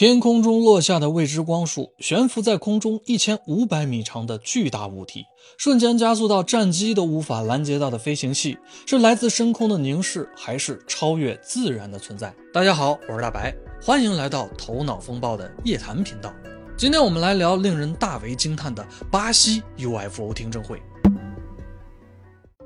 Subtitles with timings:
[0.00, 5.26] 天空中落下的未知光束，悬浮在空中一千五百米长的巨大物体，
[5.58, 12.34] 瞬间加速到战机都无法拦截到的飞行器，是来自深空的凝视，还是超越自然的存在？
[12.50, 16.32] 大家好，我是大白，欢迎来到头脑风暴的夜谈频道。
[16.78, 20.80] 今天我们来聊令人大为惊叹的巴西 UFO 听证会。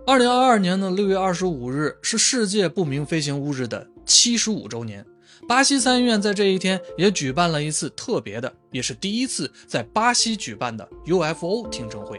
[0.06, 5.04] 二零二二年的六月二十五日是世界不明飞行物日的七十五周年。
[5.46, 12.18] 巴西参议院在这一天也举办了一次特别的，也是第一次在巴西举办的 UFO 听证会。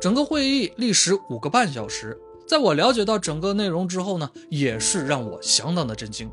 [0.00, 2.18] 整个会议历时五个半小时。
[2.46, 6.30] 在我了解到整个内容之后呢，也是让我相当的震惊。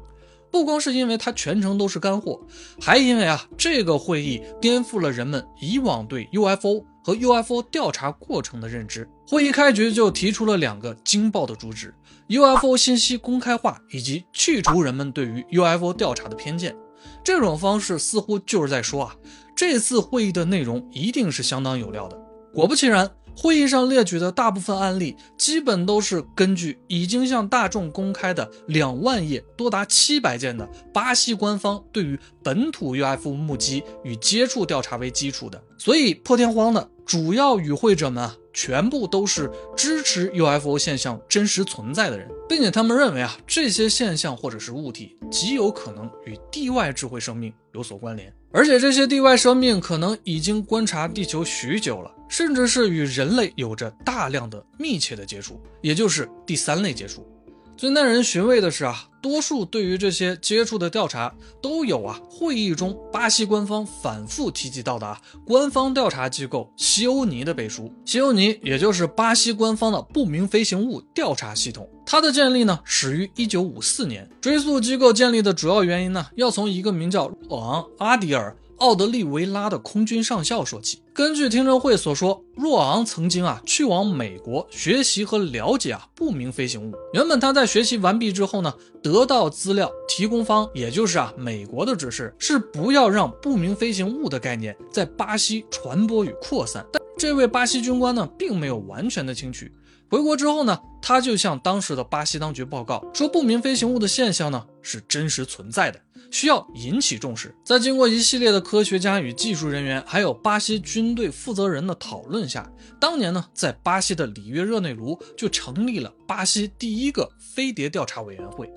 [0.52, 2.40] 不光是因为它全程都是干货，
[2.80, 9.08] 还因为啊，这个会议颠覆了人们以往对 UFO 和 UFO 调查过程的认知。
[9.28, 11.94] 会议开局就提出了两个惊爆的主旨
[12.30, 16.76] ：UFO 信息公开化以及去除人们对于 UFO 调查的偏见。
[17.24, 19.16] 这种方式似乎就是在说啊，
[19.56, 22.18] 这次会议的内容一定是相当有料的。
[22.54, 23.12] 果不其然。
[23.36, 38.38] 会议上列举的大部分案例，基本都是根据已经向大众公开的两万页、多达七百件的巴西官方对于本土 UFO 目击与接触调查为基础的，所以破天荒的主要与会者们啊。
[38.56, 57.28] 全部都是支持 UFO 现象真实存在的人，并且他们认为啊，这些现象或者是物体极有可能与地外智慧生命有所关联，而且这些地外生命可能已经观察地球许久了，甚至是与人类有着大量的密切的接触，也就是第三类接触。
[57.76, 67.92] 最耐人寻味的是啊，多数对于这些接触的调查都有啊，会议中巴西官方反复提及到的啊，官方调查机构西欧尼的背书。
[68.06, 74.30] 西欧尼也就是巴西官方的不明飞行物调查系统，它的建立呢始于一九五四年。
[74.40, 78.56] 追溯机构建立的主要原因呢，要从一个名叫若昂阿迪尔。
[78.84, 86.94] 奥德利维拉的空军上校说起，根据听证会所说，若昂曾经啊去往美国学习和了解啊不明飞行物。
[87.14, 96.86] 原本他在学习完毕之后呢，得到资料提供方，也就是啊美国的指示是不要让不明飞行物的概念在巴西传播与扩散。
[97.24, 99.72] 这位巴西军官呢，并没有完全的清取。
[100.10, 105.98] 回国之后呢，他就向当时的巴西当局报告说，不明飞行物的现象呢是真实存在的，
[106.30, 107.56] 需要引起重视。
[107.64, 112.70] 在经过一系列的科学家与技术人员，还有巴西军队负责人的讨论下，
[113.00, 118.70] 当年呢，在巴西的里约热内卢就成立了巴西第一个飞碟调查委员会，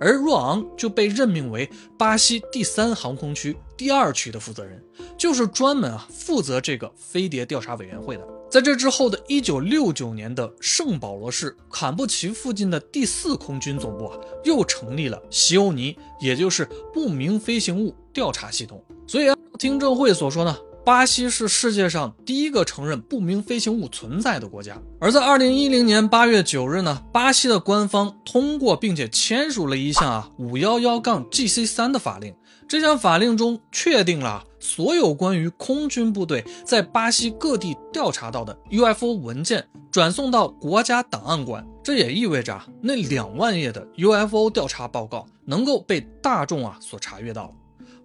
[0.00, 4.82] 而若昂就被任命为巴西第三航空区第二区的负责人，
[5.16, 8.26] 就是专门啊负责这个飞碟调查委员会的。
[8.50, 18.82] 在这之后的1969年的圣保罗市坎布奇附近的第四空军总部啊，又成立了西欧尼，也就是不明飞行物调查系统。
[19.06, 19.26] 所以，
[19.58, 20.56] 听证会所说呢，
[20.88, 24.80] 巴西是世界上第一个承认不明飞行物存在的国家。
[24.98, 32.34] 而在2010年8月9日呢，巴西的官方通过并且签署了一项啊 511-GC3 的法令。
[32.66, 47.54] 这项法令中确定了所有关于空军部队在巴西各地调查到的 UFO 文件转送到国家档案馆，这也意味着啊，那两万页的 UFO 调查报告能够被大众啊所查阅到。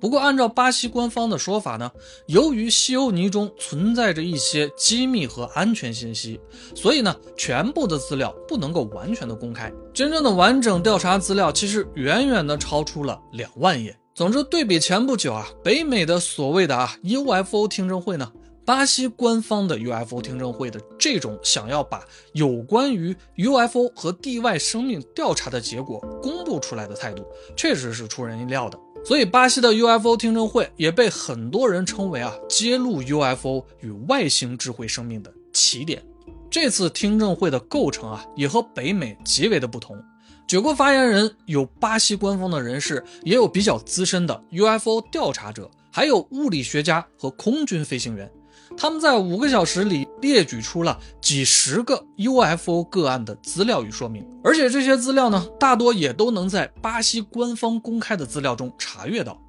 [0.03, 1.89] 不过，按照巴西官方的说法呢，
[2.27, 6.37] 由于西欧尼中存在着一些机密和安全信息，
[6.75, 9.71] 所以呢，全部的资料不能够完全的公开。
[9.93, 13.97] 真正的完整调查资料其实远远的超出了两万页。
[14.13, 18.29] 总之，对比前不久啊，北美的所谓的啊 UFO 听证会呢，
[18.65, 22.03] 巴西官方的 UFO 听证会的这种想要把
[22.33, 27.25] 有关于 UFO 和地外生命调查的结果公布出来的态度，
[27.55, 28.77] 确实是出人意料的。
[29.05, 36.01] 所以，巴西的 UFO 听证会也被很多人称为啊揭露 UFO 与外星智慧生命的起点。
[36.49, 40.01] 这次听证会的构成啊，也和北美极为的不同。
[40.47, 48.31] 九个发言人有巴西官方的人士，也有比较资深的 UFO 调查者，还有物理学家和空军飞行员。
[48.75, 59.39] 他们在五个小时里列举出了几十个 UFO 个案的资料与说明，而且这些资料呢，大多也都能在巴西官方公开的资料中查阅到。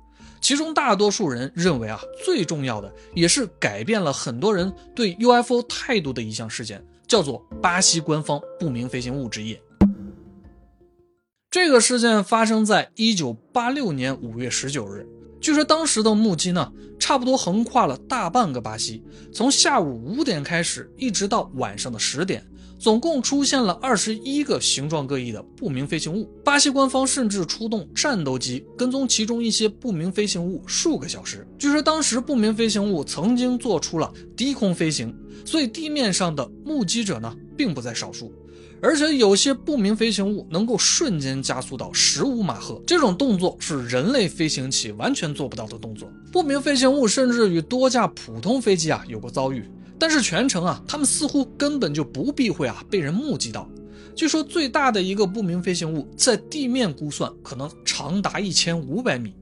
[0.41, 9.61] 其中大多数人认为啊，最重要的也是改变了很多人对 UFO 态度的一项事件，叫做巴西官方不明飞行物之夜。
[11.51, 15.09] 这个事件发生在一九八六年五月十九日。
[15.45, 22.43] 据说当时的目击呢，差不多横跨了大半个巴西，从下午五点开始，一直到晚上的十点，
[22.79, 26.25] 总共出现了二十一个形状各异的不明飞行物。
[26.43, 31.47] 巴西官方甚至出动战斗机跟踪其中一些不明飞行物数个小时。
[31.59, 35.15] 据说当时不明飞行物曾经做出了低空飞行，
[35.45, 38.33] 所以地面上的目击者呢并不在少数。
[38.83, 46.11] 而且有些不明飞行物能够瞬间加速到十五马赫，这种动作是人类飞行器完全做不到的动作。
[46.31, 49.65] 不明飞行物甚至与多架普通飞机啊有过遭遇。
[49.99, 53.67] 但是全程啊，他们似乎根本就不避讳啊被人目击到。
[54.15, 59.35] 据说最大的一个不明飞行物在地面估算可能长达一千五百米，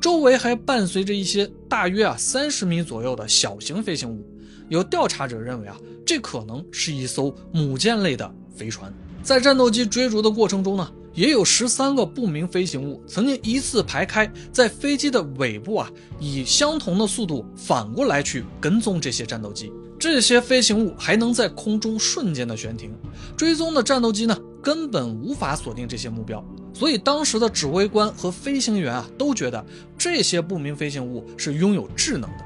[0.00, 4.26] 周围还伴随着一些大约啊三十米左右的小型飞行物。
[4.68, 8.92] 有调查者认为啊，这可能是一艘母舰类的飞船。
[9.22, 19.72] 在战斗机追逐的过程中呢，也有十三个不明飞行物曾经依次排开在飞机的尾部啊，以相同的速度反过来去跟踪这些战斗机。
[19.98, 22.94] 这些飞行物还能在空中瞬间的悬停，
[23.36, 29.64] 追踪的战斗机呢根本无法锁定这些目标，所以当时的指挥官和飞行员啊都觉得
[29.98, 32.44] 这些不明飞行物是拥有智能的。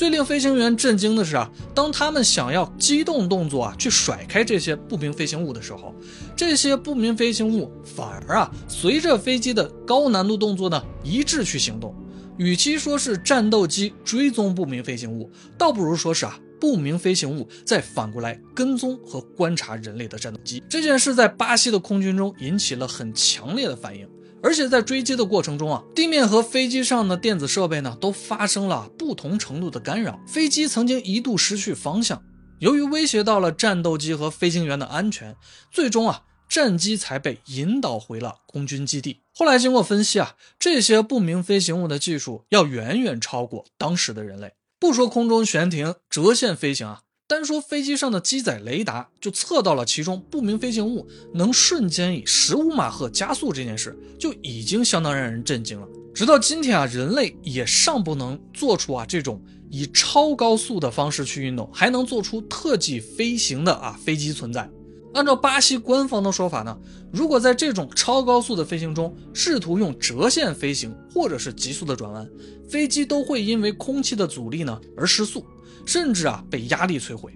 [0.00, 5.94] 最令飞行员震惊的是啊，当他们想要机动动作啊去甩开这些不明飞行物的时候，
[6.34, 11.94] 这些不明飞行物反而啊随着飞机的高难度动作呢一致去行动。
[12.38, 16.40] 与其说是战斗机追踪不明飞行物，倒不如说是啊。
[16.58, 24.06] 不明飞行物再反过来跟踪和观察人类的战斗机，这件事在巴西的空军中引起了很强烈的反应。
[24.42, 32.22] 而且在追击的过程中啊，地面和飞机上的电子设备呢都发生了不同程度的干扰，飞机曾经一度失去方向。
[32.58, 35.36] 由于威胁到了战斗机和飞行员的安全，
[35.70, 39.20] 最终啊，战机才被引导回了空军基地。
[39.34, 44.52] 后来经过分析啊，这些不明飞行物的技术要远远超过当时的人类。
[44.78, 47.00] 不说空中悬停、折线飞行啊，
[47.30, 55.86] 单说飞机上的机载雷达就测到了其中不明飞行物能瞬间以十五马赫加速这件事，就已经相当让人震惊了。
[56.12, 59.40] 直到今天啊，人类也尚不能做出啊这种
[59.70, 64.68] 以超高速的方式去运动，还能做出特技飞行的啊飞机存在。
[65.14, 66.76] 按照巴西官方的说法呢，
[67.12, 72.28] 如果在这种超高速的飞行中试图用折线飞行或者是急速的转弯，
[72.68, 75.44] 飞机都会因为空气的阻力呢而失速，
[75.86, 77.32] 甚至啊被压力摧毁。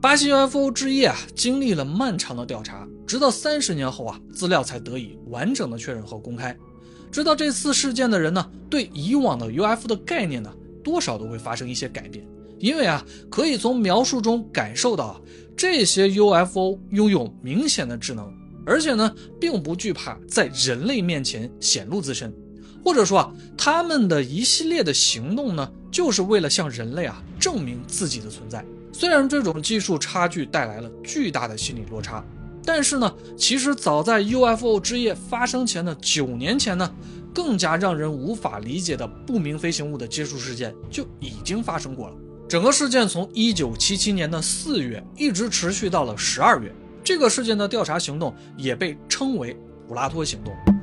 [0.00, 6.56] 巴西 UFO 之夜啊经历了漫长的调查，直到三十年后啊资料才得以完整的确认和公开。
[7.10, 10.52] 知道这次事件的人呢，对以往的 UFO 的概念呢
[10.84, 12.24] 多少都会发生一些改变，
[12.58, 15.20] 因为啊可以从描述中感受到啊。
[15.56, 18.30] 这些 UFO 拥有明显的智能，
[18.66, 22.30] 而且呢，并不惧怕在人类面前显露自身，
[22.84, 28.62] 或者说啊，他们的一系列的行动呢，就是为了向人类啊证明自己的存在。
[28.92, 32.22] 虽然这种技术差距带来了巨大的心理落差，
[32.62, 36.94] 但是呢，其实早在 UFO 之夜发生前的九年前呢，
[37.32, 42.16] 更加让人无法理解的不明飞行物的接触事件就已经发生过了。
[42.46, 46.70] 整个事件从一九七七年的四月一直持续到了十二月。
[47.02, 49.56] 这个事件的调查行动也被称为
[49.88, 50.75] 普拉托行动。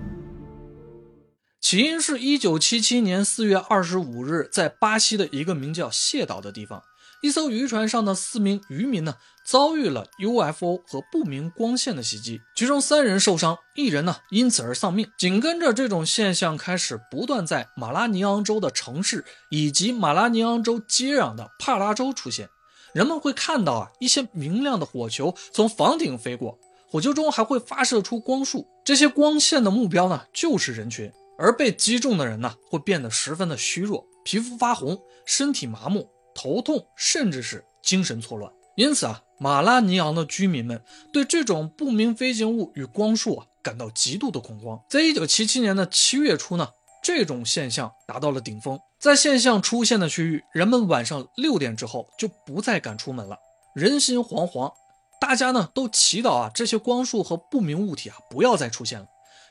[1.63, 6.83] 起因是一九七七年四月二十五日，在巴西的一个名叫谢岛的地方。
[7.21, 9.15] 一艘渔船上的四名渔民呢，
[9.45, 15.09] 遭遇了 UFO 和不明光线的袭击，其中三人受伤，一人呢因此而丧命。
[15.17, 22.49] 紧跟着，这种现象开始不断在马拉尼昂州的城市以及马拉尼昂州接壤的帕拉州出现。
[22.93, 26.59] 人们会看到啊一些明亮的火球从房顶飞过，
[26.89, 36.09] 火球中还会发射出光束，这些光线的目标呢就是人群，而被击中的人呢会变得十分的虚弱，皮肤发红，身体麻木。
[36.35, 38.51] 头痛，甚至是精神错乱。
[38.75, 44.81] 因此啊，马拉尼昂的居民们对这种不明飞行物与光束啊感到极度的恐慌。
[44.89, 46.67] 在一九七七年的七月初呢，
[47.03, 48.79] 这种现象达到了顶峰。
[48.99, 53.37] 在现象出现的区域，人们晚上六点之后就不再敢出门了，
[53.75, 54.73] 人心惶惶。
[55.21, 59.05] 大家呢都祈祷啊，这些光束和不明物体啊不要再出现了。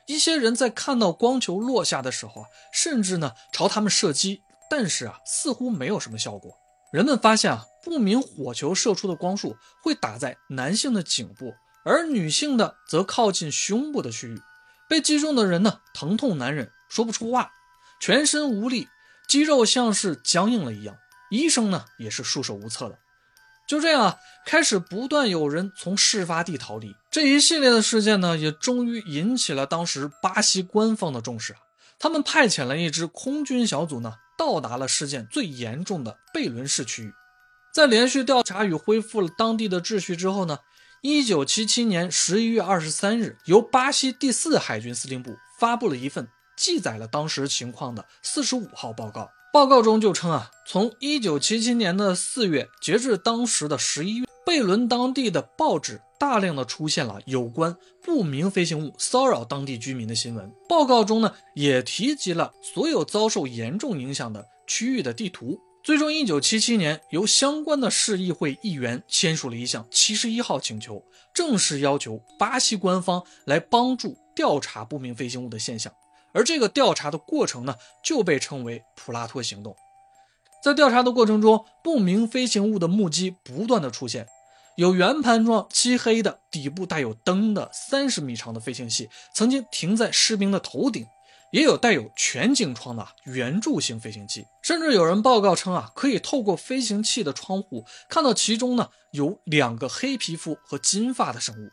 [0.06, 6.52] 一些人在看到光球落下的时候啊，甚至呢朝他们射击，但是啊似乎没有什么效果。
[6.92, 11.54] 人们发现啊，不明火球射出的光束会打在男性的颈部，
[11.84, 14.38] 而女性的则靠近胸部的区域。
[14.88, 17.50] 被击中的人呢，疼痛难忍，说不出话，
[18.00, 18.88] 全身无力，
[19.26, 20.98] 肌肉像是僵硬了一样。
[21.30, 22.98] 医生呢，也是束手无策的。
[23.66, 26.94] 就这样啊，开始不断有人从事发地逃离。
[27.12, 31.58] 这一系列的事件呢，也终于引起了当时巴西官方的重视啊。
[31.98, 34.14] 他们派遣了一支空军小组呢。
[34.38, 37.12] 到达了事件最严重的贝伦市区域，
[37.72, 40.58] 在连续调查与恢复了当地的秩序之后呢，
[41.00, 46.26] 一九七七年十一月二十三日，由巴西第四海军司令部发布了一份
[46.56, 49.30] 记载了当时情况的四十五号报告。
[49.52, 60.52] 报告中就称啊，从一九七七年的四月截至当时的十一月，贝伦当地的报纸大量的出现了有关不明飞行物骚扰当地居民的新闻。
[60.68, 65.58] 报告中呢，也提及了所有遭受严重影响的区域的地图。
[65.82, 75.90] 最终，一九七七年，由相关的市议会议员签署了一项七十一号请求，正式要求巴西官方来帮助调查不明飞行物的现象。
[76.34, 79.74] 而这个调查的过程呢，就被称为普拉托行动。
[80.62, 84.28] 在调查的过程中，不明飞行物的目击不断的出现，
[84.76, 91.06] 有圆盘状、漆黑的、底部带有灯的三十米长的飞行器曾经停在士兵的头顶。
[91.52, 101.68] 也有带有全景窗的圆柱形飞行器，甚至有人报告称啊，可以透过飞行器的窗户看到其中呢有两个黑皮肤和金发的生物。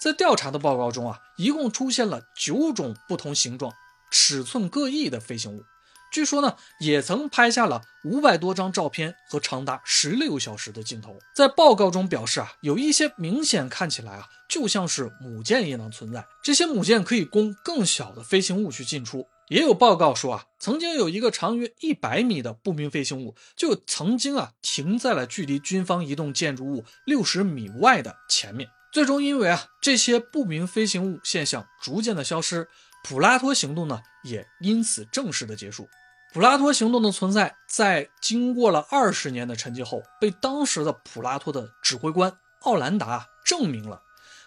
[0.00, 3.70] 在调查的报告中啊，一共出现了九种不同形状、
[4.10, 5.62] 尺寸各异的飞行物。
[6.10, 11.16] 据说呢，也曾拍下了五百多张照片和长达十六小时的镜头。
[11.34, 16.26] 在报告中表示啊，有一些明显看起来啊，就像是母舰一样存在。
[16.42, 19.26] 这些母舰可以供更小的飞行物去进出。
[19.48, 28.68] 也有报告说啊，曾经有一个长约一百米的不明飞行物，就曾经啊停在了距离军方移动建筑物六十米外的前面。
[28.92, 32.68] 最终因为啊这些不明飞行物现象逐渐的消失，
[33.04, 35.88] 普拉托行动呢也因此正式的结束。
[36.32, 44.00] 普拉托行动的存在，在经过了二十年的沉寂后，被当时的普拉托的指挥官奥兰达证明了。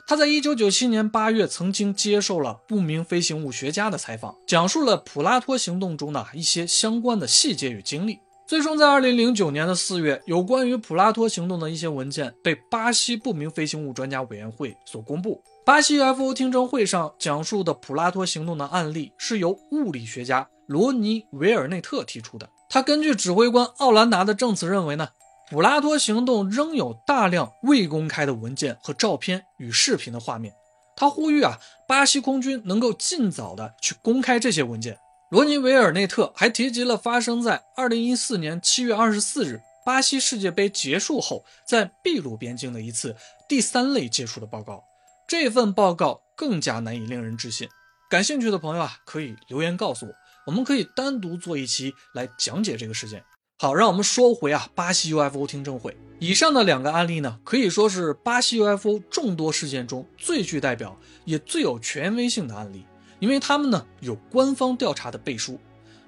[0.08, 8.18] 他在一九九七年八月曾经接受了不明飞行物学家的采访，讲述了普拉托行动中的一些相关的细节与经历。
[8.48, 15.44] 最终，在二零零九年的四月，有关于普拉托行动的一些文件被巴西不明飞行物专家委员会所公布。
[15.66, 20.48] 巴西 UFO 听证会上讲述的普拉托行动的案例，是由物理学家。
[20.68, 25.10] 罗尼维尔内特提出的，他根据指挥官奥兰达的证词认为呢，
[25.50, 30.54] 普拉托行动仍有大量未公开的文件和照片与视频的画面。
[30.96, 34.98] 他呼吁啊，巴西空军能够尽早的去公开这些文件。
[35.32, 43.16] 罗尼维尔内特还提及了发生在二零一四年七月二十四日巴西世界杯结束后，在秘鲁边境的一次
[43.50, 44.84] 第三类接触的报告。
[45.28, 47.68] 这份报告更加难以令人置信。
[48.10, 50.14] 感兴趣的朋友啊，可以留言告诉我。
[50.46, 53.24] 我们可以单独做一期来讲解这个事件。
[53.58, 55.96] 好，让我们说回啊，巴西 UFO 听证会。
[56.20, 62.86] 以上的两个案例呢，可以说是巴西 UFO 众多事件中最具代表也最有权威性的案例，
[63.20, 65.60] 因为他们呢有官方调查的背书。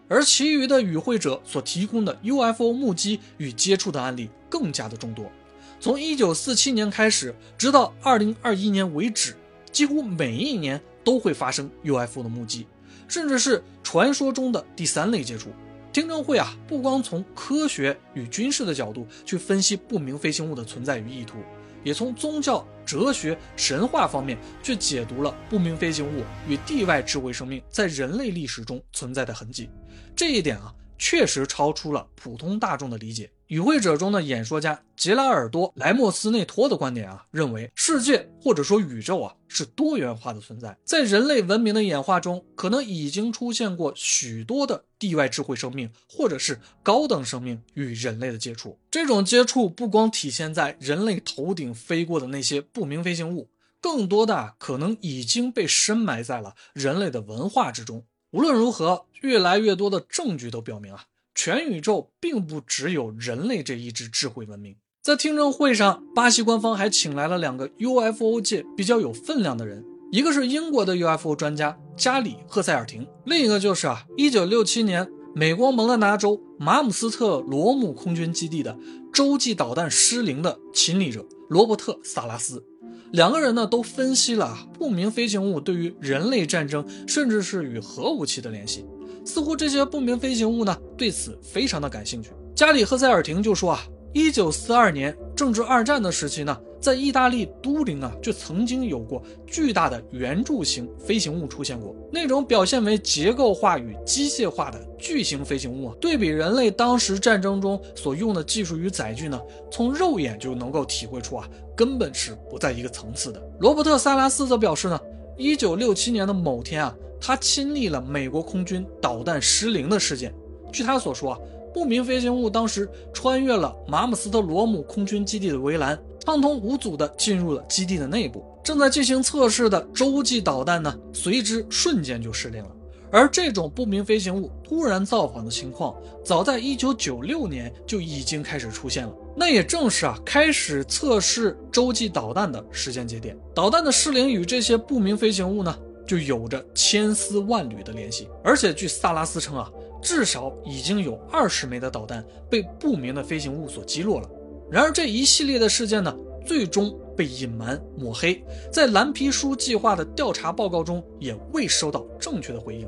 [0.07, 5.31] 而其余的与会者所提供的 UFO 目击与接触的案例更加的众多。
[5.79, 9.35] 从1947年开始，直到2021年为止，
[9.71, 12.67] 几乎每一年都会发生 UFO 的目击。
[13.07, 15.49] 甚至是传说中的第三类接触。
[15.91, 21.37] 听证会啊，不光从科学与军事的角度去分析不明飞行物的存在与意图，
[21.85, 29.69] 也从宗教、哲学、神话方面去解读了不明飞行物与地外智慧生命在人类历史中存在的痕迹。
[30.13, 33.31] 这一点啊，确实超出了普通大众的理解。
[33.47, 48.79] 与会者中的演说家杰拉尔多·莱莫斯内托的观点啊，认为世界或者说宇宙啊是多元化的存在，在人类文明的演化中，可能已经出现过许多的地外智慧生命或者是高等生命与人类的接触。
[48.89, 53.49] 这种接触不光体现在人类头顶飞过的那些不明飞行物，
[53.79, 58.03] 更多的可能已经被深埋在了人类的文化之中。
[58.31, 61.05] 无论如何，越来越多的证据都表明啊。
[61.35, 64.77] 全宇宙并不只有人类这一支智慧文明。
[65.03, 78.79] 在听证会上，巴西官方还请来了两个 UFO 界比较有分量的人，一个是英国的 UFO 专家加里赫塞尔廷，另一个就是啊，1967年美国蒙大拿州马姆斯特罗姆空军基地的
[79.13, 82.65] 洲际导弹失灵的亲历者罗伯特萨拉斯。
[83.11, 88.85] 两个人呢都分析了不明飞行物对于人类战争，甚至是与核武器的联系。
[89.25, 92.29] 似乎这些不明飞行物呢，对此非常的感兴趣。
[92.55, 101.93] 加里赫塞尔廷就说啊，一九四二年正值二战的时期呢，在意大利都灵啊，就曾经有过巨大的圆柱形飞行物出现过。
[102.13, 109.41] 那种表现为结构化与机械化的巨型飞行物啊，对比人类当时战争中所用的技术与载具呢，
[109.71, 113.43] 从肉眼就能够体会出啊，根本是不在一个层次的。
[113.59, 114.97] 罗伯特·萨拉斯则表示呢，
[115.35, 116.95] 一九六七年的某天啊。
[117.27, 120.31] 他亲历了美国空军导弹失灵的事件。
[120.71, 121.39] 据他所说啊，
[121.73, 128.45] 不明飞行物当时穿越了马姆斯特罗姆空军基地的围栏，畅通无阻地进入了基地的内部。
[128.63, 132.69] 正在进行测试的洲际导弹呢，随之瞬间就失灵了。
[133.11, 139.11] 而这种不明飞行物突然造访的情况，早在1996年就已经开始出现了。
[139.35, 143.35] 那也正是啊，开始测试洲际导弹的时间节点。
[143.55, 145.75] 导弹的失灵与这些不明飞行物呢，
[146.05, 148.27] 就有着千丝万缕的联系。
[148.43, 149.71] 而且据萨拉斯称啊，
[150.01, 154.29] 至少已经有二十枚的导弹被不明的飞行物所击落了。
[154.71, 156.97] 然而这一系列的事件呢，最终。
[157.15, 162.85] 被隐瞒抹黑，在蓝皮书计划的调查报告中也未收到正确的回应。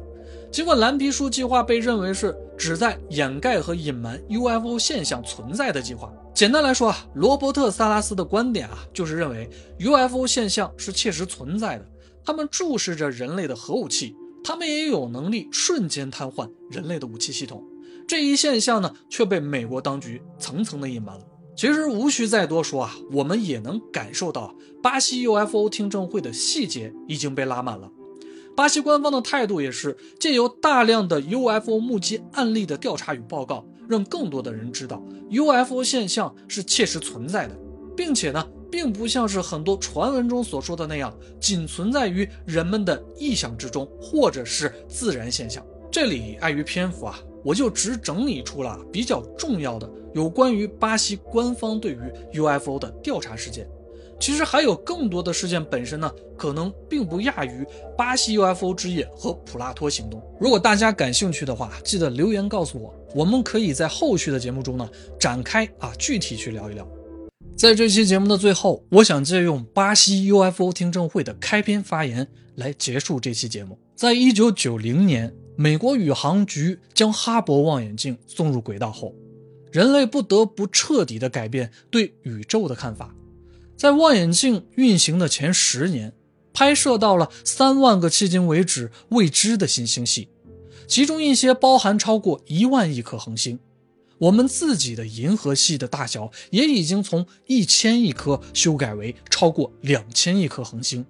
[0.51, 11.85] 尽管蓝皮书计划被认为是旨在掩盖和隐瞒 UFO 现象存在的计划，简单来说啊，罗伯特·萨拉斯的观点啊，就是认为 UFO 现象是切实存在的，
[12.27, 17.63] 他们注视着人类的核武器，他们也有能力瞬间瘫痪人类的武器系统。
[18.05, 21.25] 这一现象呢，却被美国当局层层的隐瞒了。
[21.55, 24.53] 其实无需再多说啊，我们也能感受到
[24.83, 27.89] 巴西 UFO 听证会的细节已经被拉满了。
[28.57, 37.57] 巴西官方的态度也是借由大量的 UFO 目击案例的调查与报告，让更多的人知道 UFO 现象是切实存在的，
[37.95, 45.65] 并且呢，并不像是很多传闻中所说的那样，仅存在于人们的臆想之中，或者是自然现象。
[45.91, 47.19] 这里碍于篇幅啊。
[47.43, 53.65] 我就只整理出了比较重要的有关于巴西官方对于 UFO 的调查事件。
[54.19, 60.21] 其实还有更多的事件本身呢，可能并不亚于巴西 UFO 之夜和普拉托行动。
[60.41, 66.85] 如果大家感兴趣的话，记得留言告诉我，我们可以在后续的节目中呢展开啊具体去聊一聊。
[67.57, 73.79] 在这期节目的最后，我想借用巴西 UFO 听证会的开篇发言来结束这期节目。
[73.95, 75.33] 在一九九零年。
[75.59, 79.15] 美国宇航局将哈勃望远镜送入轨道后，
[79.71, 83.15] 人类不得不彻底的改变对宇宙的看法。
[83.75, 86.13] 在望远镜运行的前十年，
[86.53, 90.29] 拍摄到了三万个迄今为止未知的新星系，
[90.87, 93.57] 其中一些包含超过一万亿颗恒星。
[94.19, 101.05] 我们自己的银河系的大小也已经从一千亿颗修改为超过两千亿颗恒星。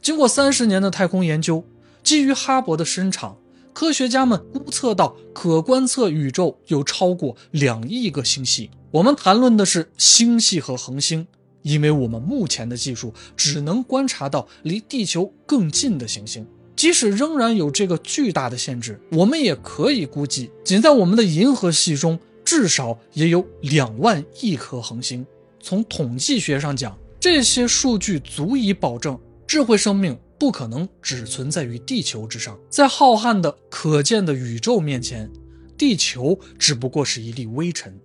[0.00, 1.64] 经过三十年的太空研究，
[2.02, 3.36] 基于哈勃的伸长。
[3.72, 8.70] 科学家们估测到，可观测宇宙有超过两亿个星系。
[8.90, 11.26] 我们谈论的是星系和恒星，
[11.60, 16.46] 因为我们目前的技术只能观察到离地球更近的行星。
[16.74, 25.26] 即使仍然有这个巨大的限制，我们也可以估计，仅在我们的银河系中，至少也有两万亿颗恒星。
[25.60, 30.18] 从统计学上讲，这些数据足以保证智慧生命。
[30.38, 35.30] 不可能只存在于地球之上，在浩瀚的可见的宇宙面前，
[35.78, 37.98] 地球只不过是一粒微尘。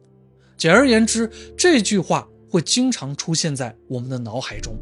[0.56, 4.78] 简而言之，这句话会经常出现在我们的脑海中。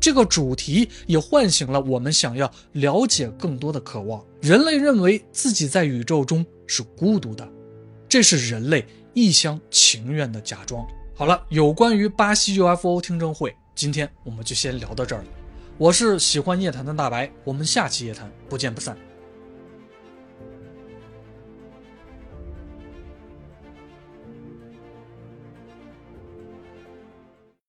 [0.00, 4.24] 这个主题也唤醒了我们想要了解更多的渴望。
[4.40, 7.48] 人类认为自己在宇宙中是孤独的，
[8.08, 10.86] 这是人类一厢情愿的假装。
[11.14, 15.28] 好了，有关于巴西 UFO 听证会，今天我们就先聊到这儿了。
[15.78, 18.96] 我是喜欢夜谈的大白，我们下期夜谈不见不散。